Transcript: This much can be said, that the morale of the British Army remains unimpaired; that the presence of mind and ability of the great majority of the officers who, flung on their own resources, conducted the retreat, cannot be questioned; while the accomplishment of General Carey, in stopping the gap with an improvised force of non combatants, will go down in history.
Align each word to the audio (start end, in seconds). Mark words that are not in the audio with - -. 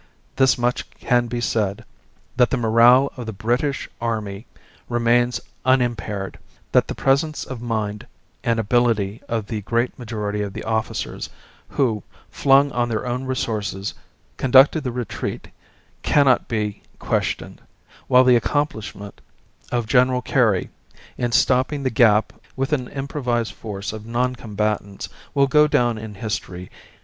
This 0.37 0.57
much 0.57 0.89
can 0.99 1.27
be 1.27 1.39
said, 1.39 1.85
that 2.35 2.49
the 2.49 2.57
morale 2.57 3.11
of 3.17 3.27
the 3.27 3.31
British 3.31 3.87
Army 4.01 4.47
remains 4.89 5.39
unimpaired; 5.63 6.39
that 6.71 6.87
the 6.87 6.95
presence 6.95 7.45
of 7.45 7.61
mind 7.61 8.07
and 8.43 8.59
ability 8.59 9.21
of 9.29 9.45
the 9.45 9.61
great 9.61 9.99
majority 9.99 10.41
of 10.41 10.53
the 10.53 10.63
officers 10.63 11.29
who, 11.69 12.01
flung 12.31 12.71
on 12.71 12.89
their 12.89 13.05
own 13.05 13.25
resources, 13.25 13.93
conducted 14.37 14.83
the 14.83 14.91
retreat, 14.91 15.49
cannot 16.01 16.47
be 16.47 16.81
questioned; 16.97 17.61
while 18.07 18.23
the 18.23 18.35
accomplishment 18.35 19.21
of 19.71 19.85
General 19.85 20.23
Carey, 20.23 20.71
in 21.15 21.31
stopping 21.31 21.83
the 21.83 21.91
gap 21.91 22.33
with 22.55 22.73
an 22.73 22.87
improvised 22.87 23.53
force 23.53 23.93
of 23.93 24.07
non 24.07 24.35
combatants, 24.35 25.09
will 25.35 25.45
go 25.45 25.67
down 25.67 25.99
in 25.99 26.15
history. 26.15 26.71